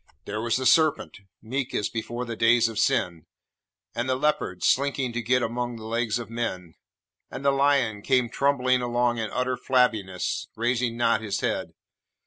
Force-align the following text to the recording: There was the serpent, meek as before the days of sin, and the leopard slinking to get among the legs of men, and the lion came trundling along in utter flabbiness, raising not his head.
There 0.25 0.41
was 0.41 0.57
the 0.57 0.65
serpent, 0.65 1.19
meek 1.43 1.75
as 1.75 1.87
before 1.87 2.25
the 2.25 2.35
days 2.35 2.67
of 2.67 2.79
sin, 2.79 3.27
and 3.93 4.09
the 4.09 4.15
leopard 4.15 4.63
slinking 4.63 5.13
to 5.13 5.21
get 5.21 5.43
among 5.43 5.75
the 5.75 5.85
legs 5.85 6.17
of 6.17 6.27
men, 6.27 6.73
and 7.29 7.45
the 7.45 7.51
lion 7.51 8.01
came 8.01 8.27
trundling 8.27 8.81
along 8.81 9.19
in 9.19 9.29
utter 9.29 9.55
flabbiness, 9.55 10.47
raising 10.55 10.97
not 10.97 11.21
his 11.21 11.41
head. 11.41 11.75